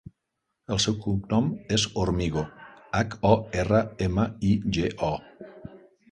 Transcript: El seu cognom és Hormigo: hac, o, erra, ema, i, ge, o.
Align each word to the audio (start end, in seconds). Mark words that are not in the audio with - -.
El 0.75 0.79
seu 0.83 0.93
cognom 1.01 1.49
és 1.75 1.83
Hormigo: 2.01 2.43
hac, 2.99 3.13
o, 3.29 3.33
erra, 3.65 3.81
ema, 4.07 4.25
i, 4.53 4.55
ge, 4.79 4.89
o. 5.09 5.75